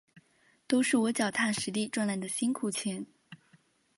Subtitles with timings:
[0.65, 3.05] 都是我脚踏实地赚来的辛苦钱